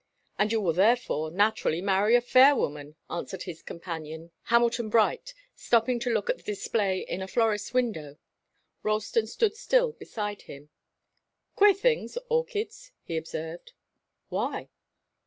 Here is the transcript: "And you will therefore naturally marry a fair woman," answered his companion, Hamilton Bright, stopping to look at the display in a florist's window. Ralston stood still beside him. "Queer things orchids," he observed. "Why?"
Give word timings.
"And 0.39 0.51
you 0.51 0.59
will 0.61 0.73
therefore 0.73 1.29
naturally 1.29 1.79
marry 1.79 2.15
a 2.15 2.21
fair 2.21 2.55
woman," 2.55 2.95
answered 3.07 3.43
his 3.43 3.61
companion, 3.61 4.31
Hamilton 4.45 4.89
Bright, 4.89 5.35
stopping 5.53 5.99
to 5.99 6.09
look 6.09 6.27
at 6.27 6.37
the 6.39 6.43
display 6.43 7.01
in 7.01 7.21
a 7.21 7.27
florist's 7.27 7.71
window. 7.71 8.17
Ralston 8.81 9.27
stood 9.27 9.55
still 9.55 9.91
beside 9.91 10.41
him. 10.41 10.71
"Queer 11.55 11.75
things 11.75 12.17
orchids," 12.31 12.91
he 13.03 13.15
observed. 13.15 13.73
"Why?" 14.29 14.69